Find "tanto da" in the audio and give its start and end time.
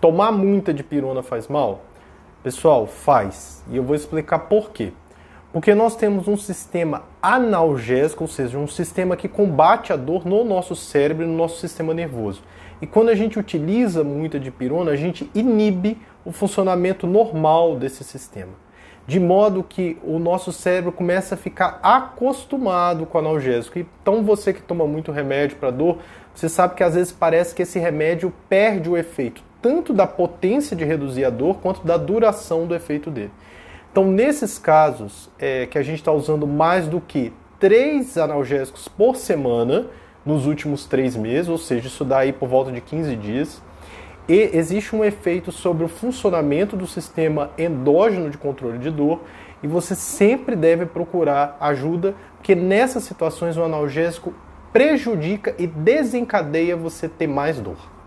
29.60-30.06